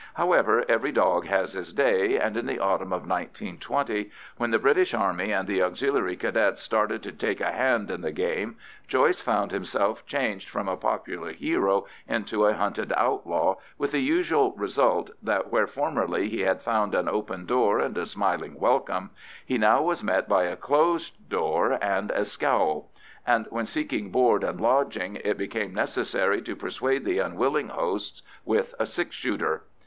[0.15, 4.95] However, every dog has his day, and in the autumn of 1920, when the British
[4.95, 9.51] Army and the Auxiliary Cadets started to take a hand in the game, Joyce found
[9.51, 15.51] himself changed from a popular hero into a hunted outlaw, with the usual result that,
[15.51, 19.11] where formerly he had found an open door and a smiling welcome,
[19.45, 22.89] he now was met by a closed door and a scowl;
[23.27, 28.73] and when seeking board and lodging, it became necessary to persuade the unwilling hosts with
[28.79, 29.61] a six shooter.